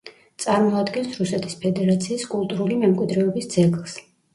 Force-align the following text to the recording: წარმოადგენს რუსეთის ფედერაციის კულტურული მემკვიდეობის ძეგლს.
წარმოადგენს 0.45 1.21
რუსეთის 1.21 1.57
ფედერაციის 1.67 2.27
კულტურული 2.35 2.83
მემკვიდეობის 2.87 3.57
ძეგლს. 3.59 4.01